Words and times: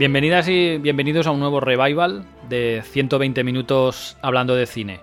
Bienvenidas 0.00 0.48
y 0.48 0.78
bienvenidos 0.78 1.26
a 1.26 1.30
un 1.30 1.40
nuevo 1.40 1.60
revival 1.60 2.24
de 2.48 2.82
120 2.86 3.44
minutos 3.44 4.16
hablando 4.22 4.54
de 4.54 4.64
cine. 4.64 5.00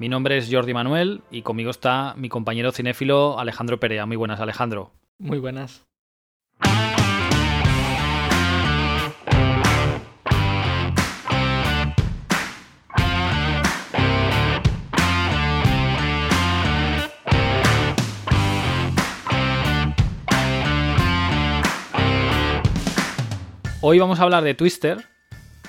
Mi 0.00 0.08
nombre 0.08 0.36
es 0.36 0.48
Jordi 0.50 0.74
Manuel 0.74 1.22
y 1.30 1.42
conmigo 1.42 1.70
está 1.70 2.14
mi 2.16 2.28
compañero 2.28 2.72
cinéfilo 2.72 3.38
Alejandro 3.38 3.78
Perea. 3.78 4.04
Muy 4.04 4.16
buenas, 4.16 4.40
Alejandro. 4.40 4.90
Muy 5.20 5.38
buenas. 5.38 5.86
Hoy 23.84 23.98
vamos 23.98 24.20
a 24.20 24.22
hablar 24.22 24.44
de 24.44 24.54
Twister, 24.54 25.08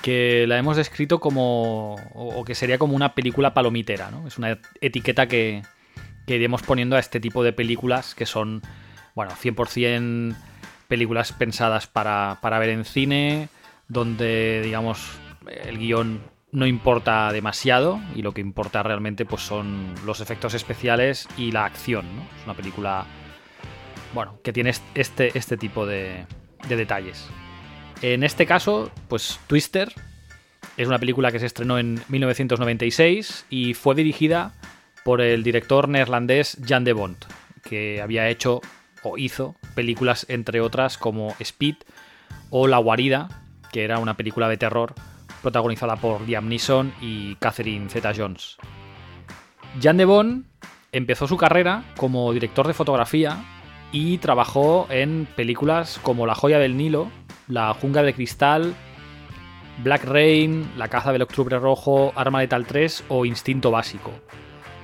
que 0.00 0.46
la 0.46 0.56
hemos 0.56 0.76
descrito 0.76 1.18
como. 1.18 1.96
o 2.14 2.44
que 2.44 2.54
sería 2.54 2.78
como 2.78 2.94
una 2.94 3.12
película 3.12 3.54
palomitera, 3.54 4.12
¿no? 4.12 4.28
Es 4.28 4.38
una 4.38 4.60
etiqueta 4.80 5.26
que, 5.26 5.62
que 6.24 6.36
iremos 6.36 6.62
poniendo 6.62 6.94
a 6.94 7.00
este 7.00 7.18
tipo 7.18 7.42
de 7.42 7.52
películas 7.52 8.14
que 8.14 8.24
son, 8.24 8.62
bueno, 9.16 9.32
100% 9.32 10.36
películas 10.86 11.32
pensadas 11.32 11.88
para, 11.88 12.38
para 12.40 12.60
ver 12.60 12.68
en 12.68 12.84
cine, 12.84 13.48
donde, 13.88 14.60
digamos, 14.62 15.18
el 15.64 15.78
guion 15.78 16.22
no 16.52 16.68
importa 16.68 17.32
demasiado 17.32 18.00
y 18.14 18.22
lo 18.22 18.32
que 18.32 18.42
importa 18.42 18.84
realmente 18.84 19.24
pues 19.24 19.42
son 19.42 19.92
los 20.06 20.20
efectos 20.20 20.54
especiales 20.54 21.26
y 21.36 21.50
la 21.50 21.64
acción, 21.64 22.06
¿no? 22.14 22.22
Es 22.38 22.44
una 22.44 22.54
película, 22.54 23.06
bueno, 24.14 24.38
que 24.44 24.52
tiene 24.52 24.72
este, 24.94 25.36
este 25.36 25.56
tipo 25.56 25.84
de, 25.84 26.26
de 26.68 26.76
detalles. 26.76 27.28
En 28.02 28.22
este 28.22 28.46
caso, 28.46 28.90
pues 29.08 29.38
Twister 29.46 29.92
es 30.76 30.88
una 30.88 30.98
película 30.98 31.32
que 31.32 31.38
se 31.38 31.46
estrenó 31.46 31.78
en 31.78 32.00
1996 32.08 33.46
y 33.50 33.74
fue 33.74 33.94
dirigida 33.94 34.52
por 35.04 35.20
el 35.20 35.42
director 35.42 35.88
neerlandés 35.88 36.58
Jan 36.66 36.84
de 36.84 36.92
Bont, 36.92 37.24
que 37.62 38.00
había 38.02 38.28
hecho 38.28 38.60
o 39.02 39.18
hizo 39.18 39.54
películas 39.74 40.26
entre 40.28 40.60
otras 40.60 40.98
como 40.98 41.34
Speed 41.38 41.76
o 42.50 42.66
La 42.66 42.78
Guarida, 42.78 43.28
que 43.72 43.84
era 43.84 43.98
una 43.98 44.16
película 44.16 44.48
de 44.48 44.56
terror 44.56 44.94
protagonizada 45.42 45.96
por 45.96 46.22
Liam 46.22 46.48
Neeson 46.48 46.92
y 47.00 47.36
Catherine 47.36 47.88
Zeta-Jones. 47.90 48.56
Jan 49.80 49.96
de 49.96 50.04
Bont 50.04 50.46
empezó 50.92 51.28
su 51.28 51.36
carrera 51.36 51.84
como 51.96 52.32
director 52.32 52.66
de 52.66 52.74
fotografía 52.74 53.44
y 53.92 54.18
trabajó 54.18 54.86
en 54.90 55.28
películas 55.36 56.00
como 56.02 56.26
La 56.26 56.34
joya 56.34 56.58
del 56.58 56.76
Nilo, 56.76 57.10
la 57.48 57.74
Jungla 57.74 58.02
de 58.02 58.14
Cristal, 58.14 58.74
Black 59.82 60.04
Rain, 60.04 60.70
La 60.76 60.88
caza 60.88 61.12
del 61.12 61.22
Octubre 61.22 61.58
Rojo, 61.58 62.12
Arma 62.14 62.40
Letal 62.40 62.66
3 62.66 63.04
o 63.08 63.24
Instinto 63.24 63.70
Básico. 63.70 64.12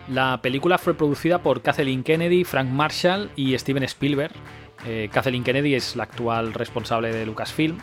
La 0.08 0.42
película 0.42 0.78
fue 0.78 0.94
producida 0.94 1.38
por 1.42 1.62
Kathleen 1.62 2.02
Kennedy, 2.02 2.44
Frank 2.44 2.68
Marshall 2.68 3.30
y 3.36 3.56
Steven 3.56 3.84
Spielberg. 3.84 4.32
Eh, 4.84 5.08
Kathleen 5.12 5.44
Kennedy 5.44 5.74
es 5.74 5.94
la 5.94 6.04
actual 6.04 6.52
responsable 6.52 7.12
de 7.12 7.26
Lucasfilm. 7.26 7.78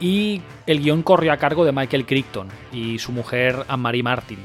Y 0.00 0.42
el 0.66 0.80
guion 0.80 1.02
corrió 1.02 1.32
a 1.32 1.36
cargo 1.36 1.64
de 1.64 1.70
Michael 1.70 2.04
Crichton 2.04 2.48
y 2.72 2.98
su 2.98 3.12
mujer 3.12 3.64
Anne-Marie 3.68 4.02
Martin. 4.02 4.40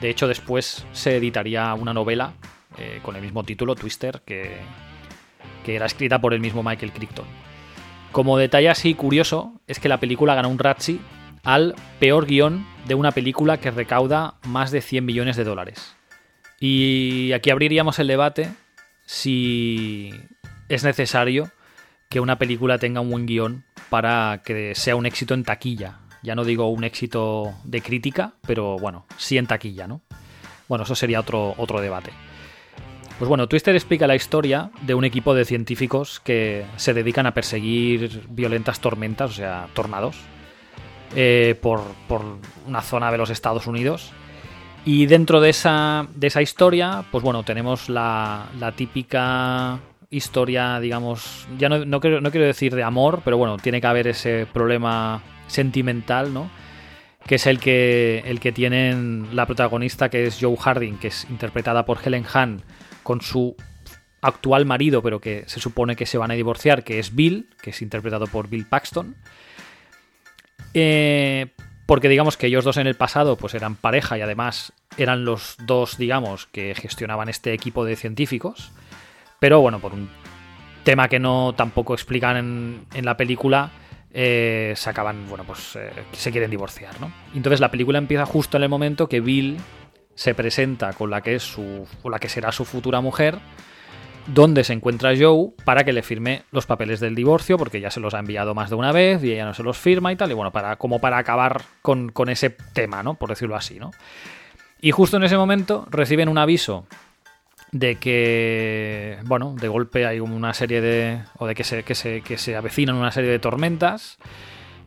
De 0.00 0.08
hecho, 0.08 0.26
después 0.26 0.86
se 0.92 1.16
editaría 1.16 1.74
una 1.74 1.92
novela 1.92 2.32
eh, 2.78 3.00
con 3.02 3.14
el 3.16 3.22
mismo 3.22 3.44
título, 3.44 3.74
Twister, 3.74 4.22
que, 4.24 4.56
que 5.64 5.76
era 5.76 5.86
escrita 5.86 6.20
por 6.20 6.32
el 6.32 6.40
mismo 6.40 6.62
Michael 6.62 6.92
Crichton. 6.92 7.26
Como 8.12 8.38
detalle 8.38 8.70
así 8.70 8.94
curioso, 8.94 9.60
es 9.66 9.78
que 9.78 9.88
la 9.88 10.00
película 10.00 10.34
ganó 10.34 10.48
un 10.48 10.58
Razzie 10.58 11.00
al 11.44 11.74
peor 12.00 12.26
guion 12.26 12.66
de 12.86 12.94
una 12.94 13.12
película 13.12 13.58
que 13.58 13.70
recauda 13.70 14.34
más 14.46 14.70
de 14.70 14.80
100 14.80 15.04
millones 15.04 15.36
de 15.36 15.44
dólares. 15.44 15.94
Y 16.60 17.32
aquí 17.32 17.50
abriríamos 17.50 17.98
el 17.98 18.08
debate 18.08 18.50
si 19.04 20.12
es 20.68 20.84
necesario 20.84 21.50
que 22.08 22.20
una 22.20 22.38
película 22.38 22.78
tenga 22.78 23.00
un 23.00 23.10
buen 23.10 23.26
guion 23.26 23.64
para 23.90 24.42
que 24.44 24.74
sea 24.74 24.96
un 24.96 25.06
éxito 25.06 25.34
en 25.34 25.44
taquilla. 25.44 26.00
Ya 26.22 26.34
no 26.34 26.44
digo 26.44 26.68
un 26.68 26.84
éxito 26.84 27.54
de 27.64 27.80
crítica, 27.80 28.32
pero 28.46 28.76
bueno, 28.78 29.06
sí 29.16 29.38
en 29.38 29.46
taquilla, 29.46 29.86
¿no? 29.86 30.00
Bueno, 30.66 30.84
eso 30.84 30.94
sería 30.94 31.20
otro, 31.20 31.54
otro 31.56 31.80
debate. 31.80 32.10
Pues 33.18 33.28
bueno, 33.28 33.48
Twister 33.48 33.74
explica 33.74 34.06
la 34.06 34.14
historia 34.14 34.70
de 34.82 34.94
un 34.94 35.04
equipo 35.04 35.34
de 35.34 35.44
científicos 35.44 36.20
que 36.20 36.64
se 36.76 36.94
dedican 36.94 37.26
a 37.26 37.34
perseguir 37.34 38.22
violentas 38.28 38.80
tormentas, 38.80 39.32
o 39.32 39.34
sea, 39.34 39.66
tornados, 39.74 40.16
eh, 41.16 41.58
por, 41.60 41.82
por, 42.06 42.22
una 42.66 42.80
zona 42.80 43.10
de 43.10 43.18
los 43.18 43.30
Estados 43.30 43.66
Unidos. 43.66 44.12
Y 44.84 45.06
dentro 45.06 45.40
de 45.40 45.50
esa, 45.50 46.06
de 46.14 46.28
esa 46.28 46.42
historia, 46.42 47.04
pues 47.10 47.24
bueno, 47.24 47.42
tenemos 47.42 47.88
la, 47.88 48.46
la 48.60 48.70
típica 48.70 49.80
historia, 50.10 50.78
digamos, 50.78 51.48
ya 51.58 51.68
no, 51.68 51.84
no, 51.84 51.98
quiero, 51.98 52.20
no 52.20 52.30
quiero 52.30 52.46
decir 52.46 52.74
de 52.76 52.84
amor, 52.84 53.22
pero 53.24 53.36
bueno, 53.36 53.56
tiene 53.56 53.80
que 53.80 53.86
haber 53.88 54.06
ese 54.06 54.46
problema 54.52 55.22
sentimental, 55.48 56.32
¿no? 56.32 56.48
que 57.26 57.34
es 57.34 57.46
el 57.46 57.58
que, 57.58 58.22
el 58.26 58.40
que 58.40 58.52
tienen 58.52 59.28
la 59.34 59.44
protagonista, 59.44 60.08
que 60.08 60.26
es 60.26 60.38
Joe 60.40 60.56
Harding, 60.56 60.98
que 60.98 61.08
es 61.08 61.26
interpretada 61.28 61.84
por 61.84 61.98
Helen 62.02 62.24
Hahn, 62.24 62.62
con 63.08 63.22
su 63.22 63.56
actual 64.20 64.66
marido, 64.66 65.00
pero 65.02 65.18
que 65.18 65.44
se 65.46 65.60
supone 65.60 65.96
que 65.96 66.04
se 66.04 66.18
van 66.18 66.30
a 66.30 66.34
divorciar, 66.34 66.84
que 66.84 66.98
es 66.98 67.14
Bill, 67.14 67.48
que 67.62 67.70
es 67.70 67.80
interpretado 67.80 68.26
por 68.26 68.50
Bill 68.50 68.66
Paxton. 68.66 69.16
Eh, 70.74 71.46
porque 71.86 72.10
digamos 72.10 72.36
que 72.36 72.48
ellos 72.48 72.66
dos 72.66 72.76
en 72.76 72.86
el 72.86 72.96
pasado 72.96 73.36
pues 73.36 73.54
eran 73.54 73.76
pareja 73.76 74.18
y 74.18 74.20
además 74.20 74.74
eran 74.98 75.24
los 75.24 75.56
dos, 75.64 75.96
digamos, 75.96 76.48
que 76.48 76.74
gestionaban 76.74 77.30
este 77.30 77.54
equipo 77.54 77.86
de 77.86 77.96
científicos. 77.96 78.72
Pero 79.40 79.62
bueno, 79.62 79.78
por 79.78 79.94
un 79.94 80.10
tema 80.84 81.08
que 81.08 81.18
no 81.18 81.54
tampoco 81.56 81.94
explican 81.94 82.84
en, 82.92 83.04
la 83.06 83.16
película, 83.16 83.70
eh, 84.12 84.74
se 84.76 84.90
acaban, 84.90 85.26
bueno, 85.30 85.44
pues 85.44 85.76
eh, 85.76 85.90
se 86.12 86.30
quieren 86.30 86.50
divorciar, 86.50 87.00
¿no? 87.00 87.10
Entonces 87.34 87.60
la 87.60 87.70
película 87.70 87.96
empieza 87.96 88.26
justo 88.26 88.58
en 88.58 88.64
el 88.64 88.68
momento 88.68 89.08
que 89.08 89.20
Bill 89.20 89.56
se 90.18 90.34
presenta 90.34 90.94
con 90.94 91.10
la 91.10 91.20
que 91.20 91.36
es 91.36 91.44
su 91.44 91.86
con 92.02 92.10
la 92.10 92.18
que 92.18 92.28
será 92.28 92.50
su 92.50 92.64
futura 92.64 93.00
mujer 93.00 93.38
donde 94.26 94.64
se 94.64 94.72
encuentra 94.72 95.14
Joe 95.16 95.52
para 95.64 95.84
que 95.84 95.92
le 95.92 96.02
firme 96.02 96.42
los 96.50 96.66
papeles 96.66 96.98
del 96.98 97.14
divorcio 97.14 97.56
porque 97.56 97.80
ya 97.80 97.92
se 97.92 98.00
los 98.00 98.14
ha 98.14 98.18
enviado 98.18 98.52
más 98.52 98.68
de 98.68 98.74
una 98.74 98.90
vez 98.90 99.22
y 99.22 99.30
ella 99.30 99.44
no 99.44 99.54
se 99.54 99.62
los 99.62 99.78
firma 99.78 100.10
y 100.10 100.16
tal 100.16 100.32
y 100.32 100.34
bueno 100.34 100.50
para 100.50 100.74
como 100.74 101.00
para 101.00 101.18
acabar 101.18 101.62
con, 101.82 102.10
con 102.10 102.30
ese 102.30 102.50
tema 102.50 103.04
no 103.04 103.14
por 103.14 103.28
decirlo 103.28 103.54
así 103.54 103.78
no 103.78 103.92
y 104.80 104.90
justo 104.90 105.18
en 105.18 105.22
ese 105.22 105.36
momento 105.36 105.86
reciben 105.88 106.28
un 106.28 106.38
aviso 106.38 106.88
de 107.70 107.94
que 107.94 109.18
bueno 109.22 109.54
de 109.54 109.68
golpe 109.68 110.04
hay 110.04 110.18
una 110.18 110.52
serie 110.52 110.80
de 110.80 111.20
o 111.38 111.46
de 111.46 111.54
que 111.54 111.62
se, 111.62 111.84
que 111.84 111.94
se, 111.94 112.22
que 112.22 112.38
se 112.38 112.56
avecinan 112.56 112.96
una 112.96 113.12
serie 113.12 113.30
de 113.30 113.38
tormentas 113.38 114.18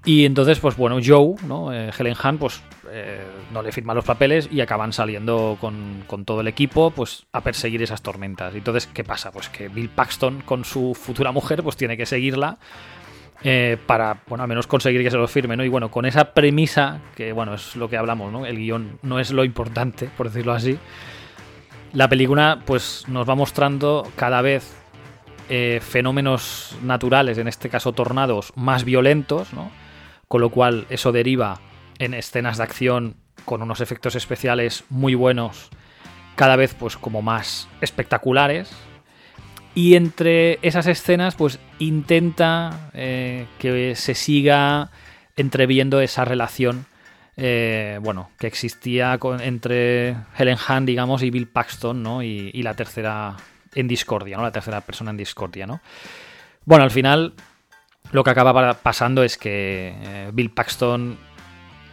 y 0.04 0.26
entonces, 0.26 0.60
pues 0.60 0.76
bueno, 0.76 1.00
Joe, 1.04 1.36
¿no? 1.48 1.72
Eh, 1.72 1.92
Helen 1.98 2.16
Hunt, 2.24 2.40
pues 2.40 2.64
eh, 2.90 3.24
no 3.54 3.62
le 3.62 3.72
firma 3.72 3.94
los 3.94 4.04
papeles 4.04 4.50
y 4.52 4.60
acaban 4.62 4.94
saliendo 4.94 5.58
con, 5.62 6.04
con, 6.08 6.26
todo 6.26 6.42
el 6.42 6.48
equipo, 6.48 6.90
pues 6.90 7.28
a 7.32 7.42
perseguir 7.42 7.84
esas 7.84 8.02
tormentas. 8.02 8.56
Entonces, 8.56 8.88
¿qué 8.88 9.04
pasa? 9.04 9.32
Pues 9.32 9.50
que 9.50 9.68
Bill 9.68 9.90
Paxton 9.90 10.42
con 10.42 10.66
su 10.66 10.96
futura 10.96 11.32
mujer, 11.32 11.62
pues 11.62 11.78
tiene 11.78 11.98
que 11.98 12.08
seguirla 12.08 12.58
eh, 13.44 13.78
para, 13.86 14.24
bueno, 14.26 14.44
al 14.44 14.48
menos 14.48 14.66
conseguir 14.66 15.04
que 15.04 15.12
se 15.12 15.18
los 15.18 15.30
firme, 15.30 15.56
¿no? 15.56 15.64
Y 15.64 15.70
bueno, 15.70 15.92
con 15.92 16.06
esa 16.06 16.34
premisa, 16.34 17.00
que 17.16 17.32
bueno, 17.32 17.54
es 17.54 17.76
lo 17.76 17.88
que 17.88 17.98
hablamos, 17.98 18.32
¿no? 18.32 18.48
El 18.48 18.58
guion 18.58 18.98
no 19.04 19.20
es 19.20 19.30
lo 19.30 19.44
importante, 19.44 20.10
por 20.18 20.30
decirlo 20.30 20.54
así. 20.54 20.80
La 21.94 22.10
película, 22.10 22.64
pues 22.66 23.06
nos 23.08 23.30
va 23.30 23.36
mostrando 23.36 24.08
cada 24.16 24.42
vez 24.42 24.78
fenómenos 25.82 26.78
naturales, 26.82 27.38
en 27.38 27.50
este 27.50 27.68
caso 27.68 27.92
tornados, 27.92 28.54
más 28.56 28.86
violentos, 28.86 29.52
¿no? 29.52 29.70
Con 30.32 30.40
lo 30.40 30.50
cual 30.50 30.86
eso 30.90 31.12
deriva 31.12 31.60
en 32.00 32.14
escenas 32.14 32.56
de 32.56 32.64
acción 32.64 33.18
con 33.44 33.62
unos 33.62 33.82
efectos 33.82 34.16
especiales 34.16 34.86
muy 34.88 35.14
buenos, 35.14 35.68
cada 36.38 36.56
vez 36.56 36.74
pues 36.74 36.96
como 36.96 37.22
más 37.22 37.68
espectaculares. 37.82 38.72
Y 39.76 39.96
entre 39.96 40.58
esas 40.62 40.88
escenas 40.88 41.36
pues 41.36 41.60
intenta 41.80 42.92
eh, 42.94 43.46
que 43.60 43.94
se 43.98 44.16
siga 44.16 44.92
entreviendo 45.36 46.00
esa 46.00 46.24
relación 46.24 46.86
eh, 47.36 48.00
bueno, 48.02 48.30
que 48.40 48.48
existía 48.48 49.20
entre 49.42 50.16
Helen 50.38 50.58
Hunt, 50.58 50.88
digamos, 50.88 51.24
y 51.24 51.30
Bill 51.30 51.50
Paxton, 51.50 52.02
¿no? 52.02 52.24
Y, 52.24 52.52
y, 52.54 52.64
la 52.64 52.74
tercera 52.74 53.36
en 53.76 53.88
discordia, 53.88 54.38
¿no? 54.38 54.44
La 54.44 54.52
tercera 54.52 54.80
persona 54.80 55.12
en 55.12 55.18
discordia, 55.18 55.68
¿no? 55.68 55.82
Bueno, 56.64 56.86
al 56.86 56.92
final 56.92 57.34
lo 58.12 58.24
que 58.24 58.30
acaba 58.30 58.74
pasando 58.74 59.24
es 59.24 59.38
que 59.38 59.94
eh, 59.96 60.32
Bill 60.34 60.52
Paxton, 60.52 61.18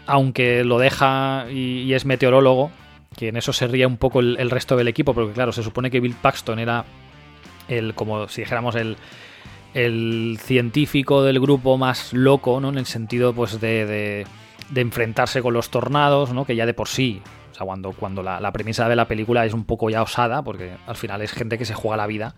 aunque 0.07 0.65
lo 0.65 0.79
deja 0.79 1.47
y, 1.51 1.93
es 1.93 2.05
meteorólogo, 2.05 2.71
que 3.17 3.29
en 3.29 3.37
eso 3.37 3.53
se 3.53 3.67
ría 3.69 3.87
un 3.87 3.97
poco 3.97 4.21
el, 4.21 4.51
resto 4.51 4.77
del 4.77 4.89
equipo, 4.89 5.15
porque 5.15 5.33
claro, 5.33 5.53
se 5.53 5.63
supone 5.63 5.91
que 5.91 6.01
Bill 6.01 6.17
Paxton 6.21 6.59
era 6.59 6.85
el, 7.69 7.95
como 7.95 8.29
si 8.29 8.43
dijéramos, 8.43 8.75
el, 8.75 8.97
el 9.75 10.39
científico 10.43 11.23
del 11.23 11.41
grupo 11.41 11.79
más 11.79 12.13
loco, 12.13 12.61
¿no? 12.61 12.71
En 12.71 12.79
el 12.79 12.87
sentido, 12.87 13.33
pues, 13.33 13.61
de, 13.61 14.27
de, 14.71 14.81
enfrentarse 14.81 15.41
con 15.41 15.55
los 15.55 15.71
tornados, 15.71 16.33
¿no? 16.33 16.45
Que 16.45 16.57
ya 16.57 16.67
de 16.67 16.75
por 16.75 16.89
sí, 16.89 17.23
cuando, 17.59 17.93
cuando 17.93 18.23
la, 18.23 18.41
la, 18.41 18.53
premisa 18.53 18.89
de 18.89 18.97
la 18.97 19.07
película 19.07 19.45
es 19.45 19.55
un 19.55 19.65
poco 19.65 19.91
ya 19.91 20.03
osada, 20.03 20.43
porque 20.43 20.77
al 20.87 20.97
final 20.97 21.23
es 21.23 21.33
gente 21.33 21.59
que 21.59 21.65
se 21.65 21.75
juega 21.75 21.97
la 21.97 22.07
vida 22.07 22.35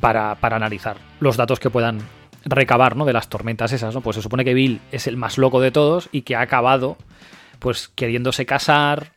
para, 0.00 0.34
para 0.36 0.56
analizar 0.56 0.96
los 1.20 1.36
datos 1.36 1.60
que 1.60 1.70
puedan 1.70 2.00
recabar, 2.44 2.96
¿no? 2.96 3.04
De 3.04 3.12
las 3.12 3.28
tormentas 3.28 3.72
esas, 3.72 3.94
¿no? 3.94 4.00
Pues 4.00 4.16
se 4.16 4.22
supone 4.22 4.44
que 4.44 4.54
Bill 4.54 4.80
es 4.90 5.06
el 5.06 5.16
más 5.16 5.38
loco 5.38 5.60
de 5.60 5.70
todos 5.70 6.08
y 6.12 6.22
que 6.22 6.36
ha 6.36 6.40
acabado, 6.40 6.96
pues, 7.58 7.88
queriéndose 7.88 8.46
casar, 8.46 9.12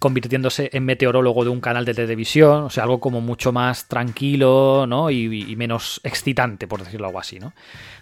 convirtiéndose 0.00 0.70
en 0.72 0.86
meteorólogo 0.86 1.44
de 1.44 1.50
un 1.50 1.60
canal 1.60 1.84
de 1.84 1.92
televisión, 1.92 2.64
o 2.64 2.70
sea, 2.70 2.84
algo 2.84 3.00
como 3.00 3.20
mucho 3.20 3.52
más 3.52 3.86
tranquilo, 3.86 4.86
¿no? 4.88 5.10
Y, 5.10 5.54
menos 5.56 6.00
excitante, 6.02 6.66
por 6.66 6.82
decirlo 6.82 7.06
algo 7.06 7.20
así, 7.20 7.38
¿no? 7.38 7.52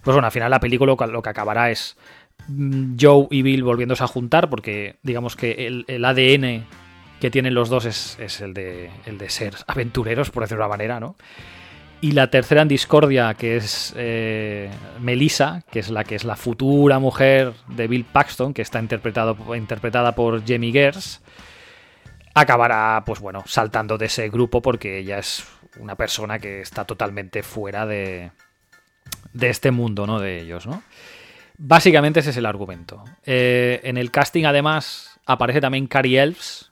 Pues 0.05 0.15
bueno, 0.15 0.27
al 0.27 0.33
final 0.33 0.49
la 0.49 0.61
película 0.61 0.95
lo 0.95 1.23
que 1.23 1.29
acabará 1.29 1.73
es 1.73 1.97
mm, 2.47 2.95
Joe 3.01 3.27
y 3.33 3.43
Bill 3.43 3.65
volviéndose 3.65 4.05
a 4.05 4.07
juntar, 4.07 4.49
porque 4.49 4.97
digamos 5.03 5.35
que 5.35 5.67
el, 5.67 6.05
ADN 6.05 6.67
que 7.21 7.31
tienen 7.33 7.53
los 7.53 7.69
dos 7.69 7.85
es, 7.85 8.41
el, 8.41 8.55
de, 8.55 8.91
el 9.05 9.19
de 9.19 9.29
ser 9.29 9.57
aventureros, 9.67 10.31
por 10.31 10.45
decirlo 10.45 10.63
de 10.63 10.67
una 10.67 10.77
manera, 10.77 11.01
¿no? 11.01 11.17
Y 12.01 12.13
la 12.13 12.31
tercera 12.31 12.63
en 12.63 12.69
discordia, 12.69 13.35
que 13.35 13.57
es 13.57 13.93
eh, 13.97 14.71
Melissa, 15.01 15.63
que 15.71 15.81
es 15.81 15.91
la 15.91 16.05
que 16.05 16.15
es 16.15 16.25
la 16.25 16.37
futura 16.37 17.01
mujer 17.01 17.55
de 17.67 17.89
Bill 17.89 18.05
Paxton, 18.05 18.55
que 18.55 18.63
está 18.63 18.79
interpretado, 18.79 19.37
interpretada 19.57 20.15
por 20.15 20.47
Jamie 20.47 20.71
Gers, 20.71 21.21
acabará, 22.35 23.03
pues 23.05 23.19
bueno, 23.19 23.43
saltando 23.47 23.99
de 23.99 24.07
ese 24.07 24.29
grupo 24.29 24.63
porque 24.63 24.99
ella 24.99 25.19
es 25.19 25.45
una 25.81 25.97
persona 25.97 26.39
que 26.39 26.61
está 26.61 26.85
totalmente 26.85 27.43
fuera 27.43 27.85
de, 27.85 28.31
de 29.33 29.49
este 29.49 29.73
mundo, 29.73 30.07
¿no? 30.07 30.21
De 30.21 30.41
ellos, 30.41 30.67
¿no? 30.67 30.83
Básicamente 31.57 32.21
ese 32.21 32.31
es 32.31 32.37
el 32.37 32.47
argumento. 32.47 33.03
Eh, 33.27 33.81
en 33.83 33.97
el 33.97 34.13
casting, 34.13 34.45
además, 34.45 35.19
aparece 35.27 35.61
también 35.61 35.89
Carrie 35.89 36.21
Elves, 36.21 36.71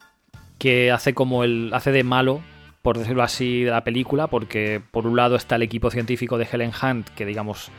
que 0.59 0.93
hace 0.93 1.13
como 1.13 1.43
el. 1.43 1.71
hace 1.75 1.91
de 1.91 2.05
malo, 2.05 2.43
por 2.87 2.99
decirlo 2.99 3.25
así, 3.25 3.65
de 3.65 3.73
la 3.73 3.83
película, 3.83 4.29
porque 4.29 4.81
por 4.93 5.09
un 5.09 5.17
lado 5.17 5.35
está 5.35 5.57
el 5.57 5.63
equipo 5.63 5.91
científico 5.91 6.39
de 6.39 6.47
Helen 6.49 6.71
Hunt, 6.81 7.09
que 7.17 7.27
digamos 7.27 7.73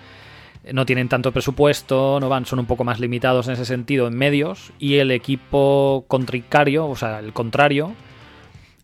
no 0.74 0.86
tienen 0.86 1.08
tanto 1.08 1.32
presupuesto, 1.32 2.20
no 2.20 2.28
van, 2.28 2.46
son 2.46 2.60
un 2.60 2.66
poco 2.66 2.84
más 2.84 3.00
limitados 3.00 3.48
en 3.48 3.54
ese 3.54 3.64
sentido 3.64 4.08
en 4.08 4.18
medios. 4.18 4.74
Y 4.80 4.96
el 4.96 5.12
equipo 5.12 6.04
contricario, 6.10 6.90
o 6.90 6.98
sea, 6.98 7.20
el 7.20 7.32
contrario, 7.32 7.94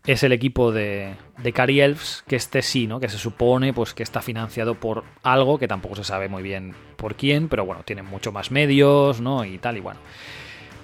es 0.06 0.22
el 0.22 0.32
equipo 0.32 0.72
de, 0.72 1.12
de 1.42 1.52
Cary 1.52 1.82
Elves, 1.82 2.24
que 2.26 2.36
este 2.36 2.62
sí, 2.62 2.86
¿no? 2.86 3.00
Que 3.00 3.10
se 3.10 3.18
supone 3.18 3.74
pues 3.74 3.92
que 3.92 4.02
está 4.02 4.22
financiado 4.22 4.76
por 4.76 5.04
algo 5.22 5.58
que 5.58 5.68
tampoco 5.68 5.96
se 5.96 6.04
sabe 6.04 6.30
muy 6.30 6.42
bien 6.42 6.74
por 6.96 7.16
quién, 7.16 7.50
pero 7.50 7.66
bueno, 7.66 7.82
tienen 7.84 8.06
mucho 8.06 8.32
más 8.32 8.50
medios, 8.50 9.20
¿no? 9.20 9.44
Y 9.44 9.58
tal, 9.58 9.76
y 9.76 9.80
bueno. 9.80 10.00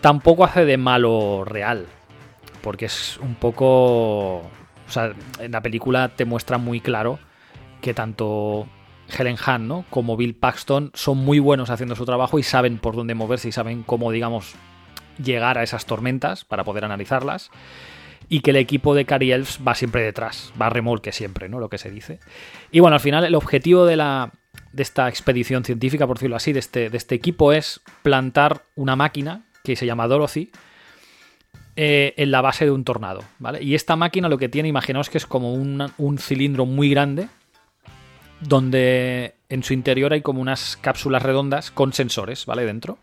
Tampoco 0.03 0.45
hace 0.45 0.67
de 0.67 0.77
malo 0.77 1.47
real, 1.47 1.87
porque 2.61 2.85
es 2.85 3.17
un 3.23 3.37
poco. 3.37 4.51
O 4.91 4.93
sea, 4.93 5.13
en 5.39 5.53
la 5.53 5.63
película 5.63 6.09
te 6.09 6.25
muestra 6.25 6.59
muy 6.59 6.81
claro 6.81 7.21
que 7.81 7.95
tanto 7.95 8.67
Helen 9.17 9.37
Hunt, 9.37 9.61
¿no? 9.61 9.85
Como 9.89 10.17
Bill 10.17 10.35
Paxton 10.35 10.91
son 10.95 11.19
muy 11.19 11.39
buenos 11.39 11.71
haciendo 11.71 11.95
su 11.95 12.05
trabajo 12.05 12.41
y 12.41 12.43
saben 12.43 12.79
por 12.79 12.97
dónde 12.97 13.15
moverse 13.15 13.47
y 13.47 13.53
saben 13.53 13.85
cómo, 13.85 14.11
digamos, 14.11 14.57
llegar 15.23 15.59
a 15.59 15.63
esas 15.63 15.87
tormentas 15.87 16.45
para 16.45 16.65
poder 16.65 16.85
analizarlas. 16.85 17.53
Y 18.29 18.41
que 18.41 18.51
el 18.51 18.57
equipo 18.57 18.97
de 18.97 19.05
Cary 19.05 19.31
Elves 19.31 19.61
va 19.65 19.77
siempre 19.77 20.03
detrás, 20.03 20.53
va 20.61 20.67
a 20.67 20.71
remolque 20.71 21.13
siempre, 21.13 21.49
¿no? 21.49 21.61
Lo 21.61 21.69
que 21.69 21.79
se 21.79 21.89
dice. 21.89 22.19
Y 22.73 22.81
bueno, 22.81 22.95
al 22.95 23.01
final 23.01 23.25
el 23.25 23.37
objetivo 23.37 23.87
de 23.87 23.95
la, 23.95 24.33
de 24.73 24.83
esta 24.83 25.09
expedición 25.09 25.63
científica, 25.63 26.09
por 26.09 26.17
decirlo 26.17 26.35
así, 26.35 26.53
de 26.53 26.59
este, 26.59 26.91
de 26.91 26.97
este 26.97 27.15
equipo 27.15 27.53
es 27.53 27.81
plantar 28.03 28.65
una 28.75 28.97
máquina 28.97 29.45
que 29.63 29.77
se 29.77 29.87
llama 29.87 30.09
Dorothy 30.09 30.51
eh, 31.77 32.15
en 32.17 32.31
la 32.31 32.41
base 32.41 32.65
de 32.65 32.71
un 32.71 32.85
tornado, 32.85 33.23
¿vale? 33.39 33.63
Y 33.63 33.75
esta 33.75 33.97
máquina 33.97 34.29
lo 34.29 34.39
que 34.39 34.49
tiene, 34.49 34.69
imaginaos 34.69 35.11
que 35.11 35.19
es 35.19 35.27
como 35.27 35.53
un 35.55 36.19
cilindro 36.19 36.67
muy 36.67 36.91
grande 36.91 37.29
donde 38.41 39.35
en 39.49 39.63
su 39.63 39.75
interior 39.75 40.13
hay 40.13 40.23
como 40.23 40.41
unas 40.41 40.77
cápsulas 40.77 41.23
redondas 41.23 41.71
con 41.71 41.93
sensores, 41.93 42.47
¿vale? 42.47 42.65
Dentro. 42.65 42.99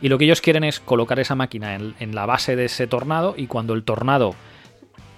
Y 0.00 0.08
lo 0.08 0.18
que 0.18 0.26
ellos 0.26 0.40
quieren 0.40 0.64
es 0.64 0.80
colocar 0.80 1.18
esa 1.18 1.34
máquina 1.34 1.74
en, 1.74 2.14
la 2.14 2.26
base 2.26 2.56
de 2.56 2.66
ese 2.66 2.86
tornado 2.86 3.34
y 3.36 3.46
cuando 3.46 3.74
el 3.74 3.84
tornado 3.84 4.34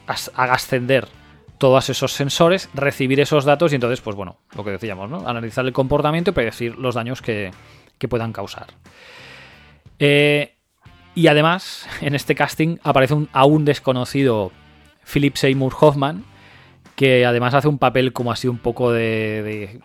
haga 0.07 0.55
ascender 0.55 1.09
todos 1.59 1.89
esos 1.89 2.13
sensores, 2.13 2.69
recibir 2.75 3.19
esos 3.19 3.45
datos 3.45 3.73
y 3.73 3.77
entonces, 3.77 4.01
pues 4.01 4.15
bueno, 4.15 4.37
lo 4.55 4.63
que 4.63 4.71
decíamos, 4.71 5.11
¿no? 5.11 5.27
Analizar 5.27 5.65
el 5.65 5.73
comportamiento 5.73 6.31
y 6.31 6.35
predecir 6.35 6.77
los 6.77 6.95
daños 6.95 7.23
que, 7.23 7.51
puedan 8.09 8.33
causar. 8.33 8.69
Eh, 9.99 10.56
y 11.17 11.29
además, 11.29 11.89
en 12.03 12.15
este 12.15 12.35
casting 12.35 12.77
aparece 12.83 13.15
un 13.15 13.31
aún 13.33 13.65
desconocido 13.65 14.53
Philip 15.11 15.35
Seymour 15.35 15.75
Hoffman, 15.81 16.25
que 16.95 17.25
además 17.25 17.55
hace 17.55 17.69
un 17.69 17.79
papel 17.79 18.13
como 18.13 18.31
así 18.31 18.49
un 18.49 18.59
poco 18.59 18.93
de, 18.93 19.81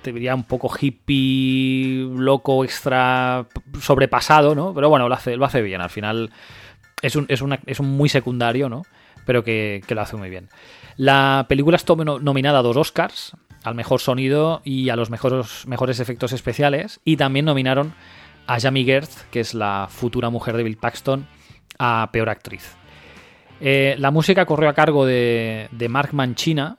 te 0.00 0.12
diría 0.12 0.34
un 0.34 0.44
poco 0.44 0.70
hippie, 0.80 2.08
loco, 2.16 2.64
extra 2.64 3.46
sobrepasado, 3.78 4.54
¿no? 4.54 4.72
Pero 4.72 4.88
bueno, 4.88 5.06
lo 5.06 5.14
hace, 5.14 5.36
lo 5.36 5.44
hace 5.44 5.60
bien. 5.60 5.82
Al 5.82 5.90
final 5.90 6.30
es 7.02 7.14
un, 7.14 7.26
es, 7.28 7.42
es 7.66 7.80
un 7.80 7.90
muy 7.90 8.08
secundario, 8.08 8.70
¿no? 8.70 8.82
Pero 9.26 9.44
que, 9.44 9.82
lo 9.86 10.00
hace 10.00 10.16
muy 10.16 10.30
bien. 10.30 10.48
La 10.96 11.44
película 11.46 11.76
estuvo 11.76 12.04
nominada 12.04 12.60
a 12.60 12.62
dos 12.62 12.78
Oscars, 12.78 13.36
al 13.64 13.74
mejor 13.74 14.00
sonido 14.00 14.62
y 14.64 14.88
a 14.88 14.96
los 14.96 15.10
mejores, 15.10 15.66
mejores 15.66 16.00
efectos 16.00 16.32
especiales. 16.32 17.00
Y 17.04 17.18
también 17.18 17.44
nominaron 17.44 17.92
a 18.50 18.58
Jamie 18.58 18.84
Gertz, 18.84 19.26
que 19.30 19.38
es 19.38 19.54
la 19.54 19.86
futura 19.88 20.28
mujer 20.28 20.56
de 20.56 20.64
Bill 20.64 20.76
Paxton, 20.76 21.24
a 21.78 22.10
peor 22.12 22.28
actriz. 22.28 22.74
Eh, 23.60 23.94
la 23.96 24.10
música 24.10 24.44
corrió 24.44 24.68
a 24.68 24.74
cargo 24.74 25.06
de, 25.06 25.68
Mark 25.88 26.12
Mancina, 26.14 26.76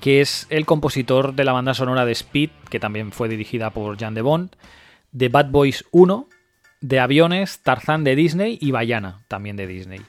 que 0.00 0.22
es 0.22 0.46
el 0.48 0.64
compositor 0.64 1.34
de 1.34 1.44
la 1.44 1.52
banda 1.52 1.74
sonora 1.74 2.06
de 2.06 2.12
Speed, 2.12 2.48
que 2.70 2.80
también 2.80 3.12
fue 3.12 3.28
dirigida 3.28 3.68
por 3.70 3.98
Jan 3.98 4.14
de 4.14 4.22
Bond, 4.22 4.56
de 5.12 5.28
Bad 5.28 5.50
Boys 5.50 5.84
1, 5.90 6.28
de 6.80 6.98
Aviones, 6.98 7.60
Tarzán 7.62 8.02
de 8.02 8.16
Disney 8.16 8.56
y 8.58 8.70
Bayana, 8.70 9.22
también 9.28 9.56
de 9.56 9.66
Disney. 9.66 10.00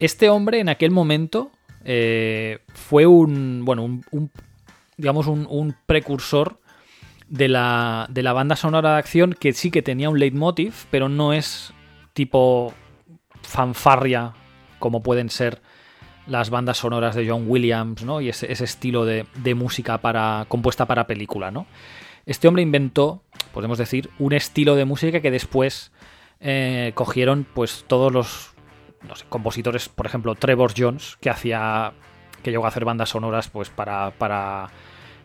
Este 0.00 0.28
hombre 0.30 0.58
en 0.58 0.68
aquel 0.68 0.90
momento 0.90 1.52
eh, 1.84 2.58
fue 2.74 3.06
un, 3.06 3.64
bueno, 3.64 4.00
digamos, 4.96 5.28
un, 5.28 5.76
precursor 5.86 6.58
de 7.32 7.48
la, 7.48 8.06
de 8.10 8.22
la 8.22 8.34
banda 8.34 8.56
sonora 8.56 8.92
de 8.92 8.98
acción 8.98 9.32
que 9.32 9.54
sí 9.54 9.70
que 9.70 9.80
tenía 9.80 10.10
un 10.10 10.18
leitmotiv, 10.18 10.84
pero 10.90 11.08
no 11.08 11.32
es 11.32 11.72
tipo 12.12 12.74
fanfarria 13.40 14.34
como 14.78 15.02
pueden 15.02 15.30
ser 15.30 15.62
las 16.26 16.50
bandas 16.50 16.76
sonoras 16.76 17.14
de 17.14 17.26
John 17.26 17.44
Williams, 17.46 18.04
¿no? 18.04 18.20
Y 18.20 18.28
ese, 18.28 18.52
estilo 18.52 19.06
de, 19.06 19.24
música 19.54 19.96
para, 19.98 20.44
compuesta 20.46 20.84
para 20.84 21.06
película, 21.06 21.50
¿no? 21.50 21.66
Este 22.26 22.48
hombre 22.48 22.62
inventó, 22.62 23.22
podemos 23.54 23.78
decir, 23.78 24.10
un 24.18 24.34
estilo 24.34 24.76
de 24.76 24.84
música 24.84 25.20
que 25.20 25.30
después 25.30 25.90
eh, 26.38 26.92
cogieron 26.94 27.46
pues 27.54 27.86
todos 27.88 28.12
los 28.12 28.54
compositores, 29.30 29.88
por 29.88 30.04
ejemplo, 30.04 30.34
Trevor 30.34 30.74
Jones, 30.76 31.16
que 31.18 31.30
hacía 31.30 31.94
que 32.42 32.50
llegó 32.50 32.66
a 32.66 32.68
hacer 32.68 32.84
bandas 32.84 33.08
sonoras 33.08 33.48
pues 33.48 33.70
para, 33.70 34.10
para 34.18 34.68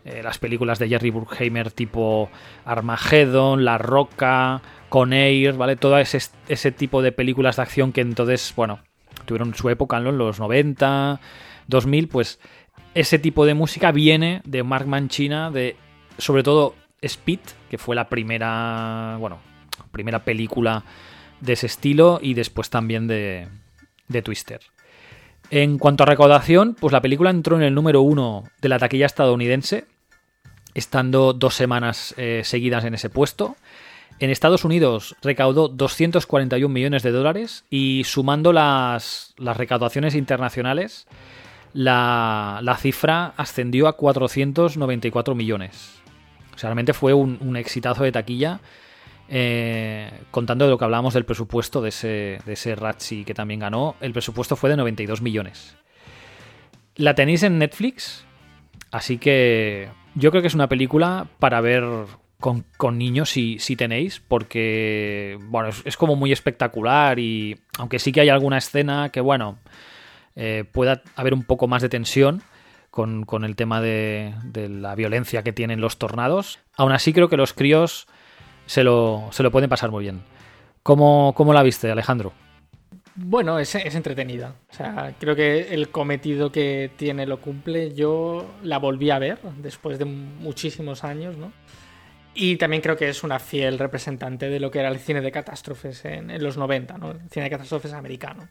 eh, 0.04 0.22
las 0.22 0.38
películas 0.38 0.78
de 0.78 0.88
Jerry 0.88 1.10
Bruckheimer 1.10 1.70
tipo 1.70 2.30
Armageddon, 2.64 3.64
La 3.64 3.78
Roca, 3.78 4.62
Con 4.88 5.12
Air, 5.12 5.54
¿vale? 5.54 5.76
Todo 5.76 5.98
ese, 5.98 6.18
ese 6.48 6.72
tipo 6.72 7.02
de 7.02 7.12
películas 7.12 7.56
de 7.56 7.62
acción 7.62 7.92
que 7.92 8.00
entonces, 8.00 8.52
bueno, 8.56 8.80
tuvieron 9.24 9.54
su 9.54 9.68
época 9.70 9.98
en 9.98 10.16
los 10.16 10.38
90, 10.38 11.20
2000, 11.66 12.08
pues 12.08 12.40
ese 12.94 13.18
tipo 13.18 13.44
de 13.46 13.54
música 13.54 13.92
viene 13.92 14.40
de 14.44 14.62
Mark 14.62 14.86
Manchina, 14.86 15.50
de 15.50 15.76
sobre 16.16 16.42
todo 16.42 16.74
Speed, 17.00 17.40
que 17.70 17.78
fue 17.78 17.94
la 17.94 18.08
primera, 18.08 19.16
bueno, 19.20 19.38
primera 19.92 20.24
película 20.24 20.84
de 21.40 21.52
ese 21.52 21.66
estilo 21.66 22.18
y 22.20 22.34
después 22.34 22.70
también 22.70 23.06
de, 23.06 23.48
de 24.08 24.22
Twister. 24.22 24.60
En 25.50 25.78
cuanto 25.78 26.02
a 26.02 26.06
recaudación, 26.06 26.74
pues 26.78 26.92
la 26.92 27.00
película 27.00 27.30
entró 27.30 27.56
en 27.56 27.62
el 27.62 27.74
número 27.74 28.02
uno 28.02 28.44
de 28.60 28.68
la 28.68 28.78
taquilla 28.78 29.06
estadounidense, 29.06 29.86
estando 30.74 31.32
dos 31.32 31.54
semanas 31.54 32.14
eh, 32.18 32.42
seguidas 32.44 32.84
en 32.84 32.94
ese 32.94 33.08
puesto. 33.08 33.56
En 34.20 34.30
Estados 34.30 34.64
Unidos 34.64 35.16
recaudó 35.22 35.68
241 35.68 36.72
millones 36.72 37.02
de 37.02 37.12
dólares 37.12 37.64
y 37.70 38.02
sumando 38.04 38.52
las, 38.52 39.34
recaudaciones 39.38 40.14
internacionales, 40.16 41.06
la, 41.72 42.76
cifra 42.80 43.32
ascendió 43.36 43.86
a 43.86 43.96
494 43.96 45.34
millones. 45.34 45.94
O 46.54 46.58
sea, 46.58 46.68
realmente 46.68 46.94
fue 46.94 47.14
un, 47.14 47.56
exitazo 47.56 48.02
de 48.02 48.12
taquilla. 48.12 48.60
Eh, 49.30 50.10
contando 50.30 50.64
de 50.64 50.70
lo 50.70 50.78
que 50.78 50.84
hablábamos 50.84 51.12
del 51.14 51.26
presupuesto 51.26 51.82
de 51.82 51.90
ese, 51.90 52.38
de 52.46 52.52
ese 52.54 52.74
Ratchi 52.74 53.24
que 53.24 53.34
también 53.34 53.60
ganó, 53.60 53.96
el 54.00 54.12
presupuesto 54.12 54.56
fue 54.56 54.70
de 54.70 54.76
92 54.76 55.20
millones. 55.20 55.76
La 56.96 57.14
tenéis 57.14 57.42
en 57.42 57.58
Netflix 57.58 58.24
Así 58.90 59.18
que 59.18 59.88
yo 60.14 60.30
creo 60.30 60.42
que 60.42 60.48
es 60.48 60.54
una 60.54 60.68
película 60.68 61.26
para 61.38 61.60
ver 61.60 61.84
con, 62.38 62.64
niños 62.98 63.30
si, 63.30 63.58
si, 63.58 63.76
tenéis, 63.76 64.20
porque 64.26 65.38
bueno, 65.42 65.70
es, 65.84 65.96
como 65.96 66.16
muy 66.16 66.32
espectacular 66.32 67.18
y 67.18 67.58
aunque 67.78 67.98
sí 67.98 68.12
que 68.12 68.20
hay 68.20 68.28
alguna 68.28 68.58
escena 68.58 69.10
que 69.10 69.20
bueno, 69.20 69.58
eh, 70.36 70.64
pueda 70.70 71.02
haber 71.16 71.34
un 71.34 71.42
poco 71.42 71.66
más 71.66 71.82
de 71.82 71.88
tensión 71.88 72.42
con, 72.90 73.44
el 73.44 73.54
tema 73.54 73.80
de, 73.80 74.34
la 74.54 74.94
violencia 74.94 75.42
que 75.42 75.52
tienen 75.52 75.80
los 75.80 75.98
tornados, 75.98 76.58
aún 76.76 76.92
así 76.92 77.12
creo 77.12 77.28
que 77.28 77.36
los 77.36 77.52
críos 77.52 78.08
se 78.68 78.84
lo, 78.84 79.28
se 79.30 79.42
lo 79.42 79.50
pueden 79.50 79.70
pasar 79.70 79.90
muy 79.90 80.04
bien. 80.04 80.20
¿Cómo, 80.82 81.32
cómo 81.34 81.54
la 81.54 81.62
viste, 81.62 81.90
Alejandro? 81.90 82.32
Bueno, 83.16 83.58
es, 83.58 83.74
es, 83.74 83.94
entretenida. 83.94 84.54
O 84.70 84.74
sea, 84.74 85.14
creo 85.18 85.34
que 85.34 85.74
el 85.74 85.88
cometido 85.88 86.52
que 86.52 86.90
tiene 86.96 87.26
lo 87.26 87.40
cumple. 87.40 87.94
Yo 87.94 88.46
la 88.62 88.78
volví 88.78 89.10
a 89.10 89.18
ver 89.18 89.38
después 89.56 89.98
de 89.98 90.04
muchísimos 90.04 91.02
años, 91.02 91.36
¿no? 91.36 91.50
Y 92.34 92.56
también 92.56 92.82
creo 92.82 92.96
que 92.96 93.08
es 93.08 93.24
una 93.24 93.38
fiel 93.38 93.78
representante 93.78 94.50
de 94.50 94.60
lo 94.60 94.70
que 94.70 94.80
era 94.80 94.90
el 94.90 94.98
cine 94.98 95.22
de 95.22 95.32
catástrofes 95.32 96.04
en, 96.04 96.30
en 96.30 96.44
los 96.44 96.58
90, 96.58 96.98
¿no? 96.98 97.12
El 97.12 97.30
cine 97.30 97.44
de 97.44 97.50
catástrofes 97.50 97.94
americano. 97.94 98.48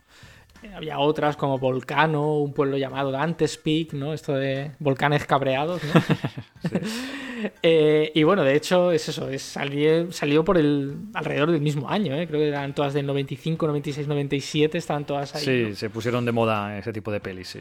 Había 0.76 0.98
otras 0.98 1.38
como 1.38 1.60
Volcano, 1.60 2.40
un 2.40 2.54
pueblo 2.54 2.78
llamado 2.78 3.12
Dante's 3.12 3.58
Peak, 3.58 3.94
¿no? 3.94 4.14
Esto 4.14 4.34
de 4.34 4.72
volcanes 4.80 5.26
cabreados, 5.26 5.82
¿no? 5.84 6.02
Eh, 7.62 8.12
y 8.14 8.24
bueno, 8.24 8.44
de 8.44 8.56
hecho 8.56 8.92
es 8.92 9.10
eso, 9.10 9.30
es, 9.30 9.42
salió, 9.42 10.12
salió 10.12 10.44
por 10.44 10.58
el 10.58 10.96
alrededor 11.14 11.52
del 11.52 11.62
mismo 11.62 11.90
año, 11.90 12.16
¿eh? 12.16 12.28
Creo 12.28 12.40
que 12.40 12.48
eran 12.48 12.74
todas 12.74 12.94
del 12.94 13.06
95, 13.06 13.68
96, 13.68 14.08
97, 14.08 14.78
estaban 14.78 15.06
todas 15.06 15.36
ahí. 15.36 15.44
Sí, 15.44 15.76
se 15.76 15.90
pusieron 15.90 16.26
de 16.26 16.32
moda 16.32 16.78
ese 16.78 16.94
tipo 16.94 17.12
de 17.12 17.20
pelis, 17.20 17.50
sí. 17.50 17.60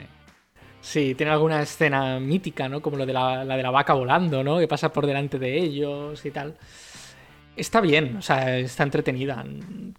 Sí, 0.80 1.14
tiene 1.14 1.32
alguna 1.32 1.62
escena 1.62 2.20
mítica, 2.20 2.68
¿no? 2.68 2.80
Como 2.80 2.96
lo 2.96 3.06
de 3.06 3.12
la, 3.12 3.44
la 3.44 3.56
de 3.56 3.62
la 3.62 3.70
vaca 3.70 3.92
volando, 3.94 4.44
¿no? 4.44 4.58
Que 4.58 4.68
pasa 4.68 4.92
por 4.92 5.06
delante 5.06 5.38
de 5.38 5.58
ellos 5.58 6.24
y 6.24 6.30
tal. 6.30 6.56
Está 7.56 7.80
bien, 7.80 8.16
o 8.16 8.22
sea, 8.22 8.58
está 8.58 8.84
entretenida. 8.84 9.44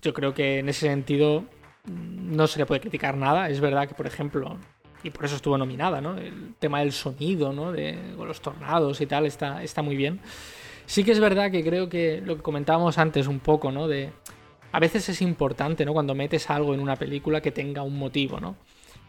Yo 0.02 0.14
creo 0.14 0.34
que 0.34 0.60
en 0.60 0.70
ese 0.70 0.88
sentido 0.88 1.44
no 1.88 2.48
se 2.48 2.60
le 2.60 2.66
puede 2.66 2.82
criticar 2.82 3.18
nada. 3.18 3.50
Es 3.50 3.60
verdad 3.60 3.88
que, 3.88 3.96
por 3.96 4.08
ejemplo, 4.08 4.58
y 5.08 5.10
por 5.10 5.26
eso 5.26 5.38
estuvo 5.38 5.58
nominada, 5.58 6.02
¿no? 6.02 6.18
El 6.18 6.54
tema 6.60 6.82
del 6.82 6.92
sonido, 6.92 7.54
¿no? 7.54 7.72
De 7.72 7.98
los 8.18 8.42
tornados 8.42 9.00
y 9.00 9.06
tal, 9.06 9.26
está, 9.26 9.64
está 9.64 9.82
muy 9.82 9.96
bien. 9.96 10.20
Sí 10.86 11.04
que 11.04 11.12
es 11.12 11.20
verdad 11.20 11.50
que 11.50 11.64
creo 11.64 11.88
que 11.88 12.22
lo 12.24 12.36
que 12.36 12.42
comentábamos 12.42 12.98
antes 12.98 13.28
un 13.28 13.40
poco, 13.40 13.72
¿no? 13.72 13.88
De. 13.88 14.12
A 14.74 14.80
veces 14.80 15.08
es 15.08 15.22
importante, 15.22 15.86
¿no? 15.86 15.94
Cuando 15.94 16.14
metes 16.14 16.50
algo 16.50 16.74
en 16.74 16.82
una 16.82 16.98
película 16.98 17.42
que 17.42 17.52
tenga 17.52 17.84
un 17.84 17.98
motivo, 17.98 18.40
¿no? 18.40 18.58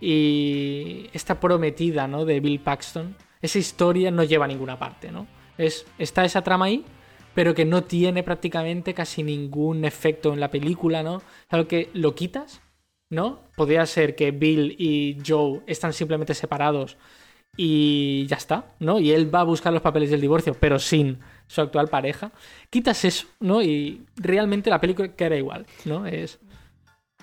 Y 0.01 1.11
esta 1.13 1.41
prometida, 1.41 2.07
¿no? 2.07 2.25
De 2.25 2.39
Bill 2.39 2.61
Paxton, 2.61 3.17
esa 3.43 3.59
historia 3.59 4.13
no 4.13 4.23
lleva 4.23 4.45
a 4.45 4.49
ninguna 4.49 4.79
parte, 4.79 5.11
¿no? 5.11 5.27
Es, 5.59 5.85
está 5.99 6.25
esa 6.25 6.43
trama 6.43 6.67
ahí, 6.67 6.85
pero 7.35 7.55
que 7.55 7.65
no 7.65 7.83
tiene 7.83 8.23
prácticamente 8.23 8.95
casi 8.95 9.25
ningún 9.25 9.85
efecto 9.85 10.33
en 10.33 10.39
la 10.39 10.51
película, 10.51 11.03
¿no? 11.03 11.23
Algo 11.49 11.67
que 11.67 11.91
lo 11.93 12.15
quitas 12.15 12.63
¿no? 13.11 13.41
Podría 13.57 13.87
ser 13.87 14.15
que 14.15 14.31
Bill 14.31 14.75
y 14.79 15.19
Joe 15.27 15.61
están 15.67 15.93
simplemente 15.93 16.35
separados 16.35 16.97
y 17.57 18.27
ya 18.27 18.37
está, 18.37 18.67
¿no? 18.79 19.01
Y 19.01 19.11
él 19.13 19.35
va 19.35 19.41
a 19.41 19.45
buscar 19.45 19.73
los 19.73 19.83
papeles 19.83 20.11
del 20.11 20.21
divorcio, 20.21 20.55
pero 20.55 20.79
sin 20.79 21.19
su 21.47 21.61
actual 21.61 21.89
pareja. 21.89 22.31
Quitas 22.71 23.05
eso, 23.05 23.27
¿no? 23.41 23.63
Y 23.63 24.07
realmente 24.17 24.71
la 24.71 24.81
película 24.81 25.09
queda 25.09 25.37
igual, 25.37 25.67
¿no? 25.85 26.07
Es... 26.07 26.39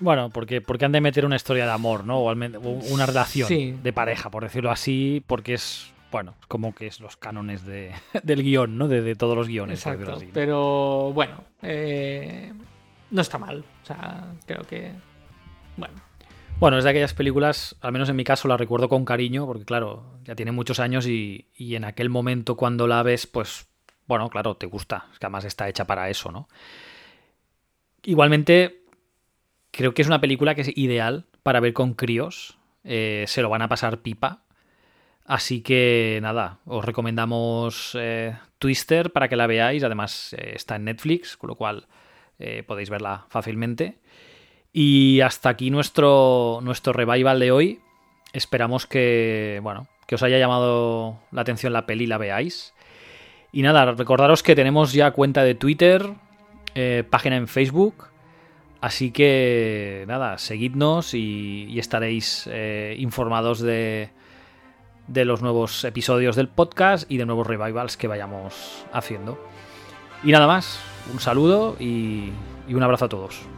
Bueno, 0.02 0.30
porque, 0.30 0.60
porque 0.60 0.84
han 0.84 0.92
de 0.92 1.00
meter 1.00 1.26
una 1.26 1.38
historia 1.38 1.66
de 1.66 1.72
amor, 1.72 2.04
¿no? 2.04 2.20
O 2.20 2.34
una 2.34 3.06
relación 3.06 3.82
de 3.82 3.94
pareja, 3.94 4.30
por 4.30 4.44
decirlo 4.44 4.72
así, 4.72 5.24
porque 5.26 5.54
es, 5.54 5.94
bueno, 6.12 6.36
como 6.50 6.76
que 6.76 6.88
es 6.88 7.00
los 7.00 7.16
cánones 7.16 7.66
de, 7.66 7.94
del 8.24 8.44
guion, 8.44 8.78
¿no? 8.78 8.90
De, 8.90 9.16
todos 9.16 9.38
los 9.38 9.48
guiones. 9.48 9.80
Exacto, 9.80 10.20
pero 10.34 11.14
bueno, 11.14 11.46
eh, 11.62 12.52
no 13.10 13.22
está 13.22 13.38
mal. 13.38 13.64
O 13.84 13.86
sea, 13.86 14.34
creo 14.46 14.64
que 14.64 14.92
bueno. 15.78 16.06
Bueno, 16.58 16.78
es 16.78 16.86
de 16.86 16.90
aquellas 16.90 17.14
películas, 17.14 17.76
al 17.82 17.92
menos 17.92 18.08
en 18.08 18.16
mi 18.16 18.24
caso 18.24 18.48
la 18.48 18.56
recuerdo 18.56 18.88
con 18.88 19.04
cariño, 19.04 19.46
porque 19.46 19.66
claro, 19.66 20.20
ya 20.24 20.36
tiene 20.36 20.54
muchos 20.54 20.80
años 20.80 21.06
y, 21.06 21.48
en 21.58 21.84
aquel 21.84 22.10
momento 22.10 22.56
cuando 22.56 22.88
la 22.88 23.04
ves, 23.04 23.28
pues, 23.28 23.68
bueno, 24.08 24.30
claro, 24.30 24.56
te 24.56 24.66
gusta, 24.66 25.08
es 25.12 25.20
que 25.20 25.26
además 25.26 25.44
está 25.44 25.68
hecha 25.68 25.86
para 25.86 26.10
eso, 26.10 26.32
¿no? 26.32 26.48
Igualmente, 28.04 28.84
creo 29.72 29.94
que 29.94 30.02
es 30.02 30.08
una 30.08 30.22
película 30.22 30.56
que 30.56 30.62
es 30.62 30.78
ideal 30.78 31.26
para 31.44 31.60
ver 31.60 31.74
con 31.74 31.94
críos, 31.94 32.58
eh, 32.86 33.26
se 33.28 33.42
lo 33.42 33.50
van 33.50 33.62
a 33.62 33.68
pasar 33.68 34.02
pipa, 34.02 34.44
así 35.26 35.62
que 35.62 36.20
nada, 36.22 36.60
os 36.66 36.86
recomendamos 36.86 37.98
eh, 38.00 38.34
Twister 38.60 39.12
para 39.12 39.28
que 39.28 39.36
la 39.36 39.48
veáis, 39.48 39.84
además 39.84 40.34
eh, 40.34 40.54
está 40.56 40.78
en 40.78 40.86
Netflix, 40.86 41.36
con 41.36 41.50
lo 41.50 41.56
cual 41.56 41.88
podéis 42.68 42.90
verla 42.90 43.26
fácilmente. 43.30 43.98
Y 44.78 45.22
hasta 45.22 45.48
aquí 45.48 45.72
nuestro, 45.72 46.60
nuestro 46.62 46.92
revival 46.92 47.40
de 47.40 47.50
hoy. 47.50 47.80
Esperamos 48.34 48.86
que, 48.86 49.62
bueno, 49.64 49.88
que 50.06 50.16
os 50.16 50.24
haya 50.24 50.38
llamado 50.38 51.18
la 51.32 51.44
atención 51.44 51.72
la 51.72 51.86
peli 51.86 52.04
y 52.04 52.08
la 52.08 52.18
veáis. 52.18 52.74
Y 53.54 53.62
nada, 53.62 53.94
recordaros 53.94 54.44
que 54.44 54.54
tenemos 54.54 54.92
ya 54.92 55.12
cuenta 55.12 55.46
de 55.46 55.56
Twitter, 55.56 56.06
eh, 56.76 57.06
página 57.10 57.38
en 57.38 57.48
Facebook. 57.48 58.08
Así 58.82 59.12
que 59.12 60.04
nada, 60.10 60.38
seguidnos 60.40 61.14
y, 61.14 61.80
estaréis 61.80 62.46
eh, 62.52 62.98
informados 63.00 63.62
de, 63.62 64.10
de 65.08 65.24
los 65.24 65.42
nuevos 65.42 65.86
episodios 65.86 66.36
del 66.36 66.50
podcast 66.50 67.10
y 67.10 67.16
de 67.16 67.26
nuevos 67.26 67.48
revivals 67.48 67.96
que 67.96 68.10
vayamos 68.10 68.86
haciendo. 68.92 69.42
Y 70.22 70.34
nada 70.34 70.48
más, 70.48 70.82
un 71.14 71.22
saludo 71.22 71.78
y 71.80 72.34
un 72.68 72.84
abrazo 72.84 73.06
a 73.06 73.10
todos. 73.10 73.55